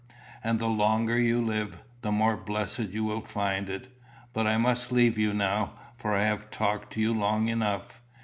And 0.43 0.57
the 0.57 0.65
longer 0.65 1.15
you 1.19 1.39
live, 1.39 1.77
the 2.01 2.11
more 2.11 2.35
blessed 2.35 2.89
you 2.89 3.03
will 3.03 3.21
find 3.21 3.69
it. 3.69 3.95
But 4.33 4.47
I 4.47 4.57
must 4.57 4.91
leave 4.91 5.15
you 5.15 5.31
now, 5.31 5.73
for 5.95 6.15
I 6.15 6.23
have 6.23 6.49
talked 6.49 6.93
to 6.93 6.99
you 6.99 7.13
long 7.13 7.49
enough. 7.49 8.01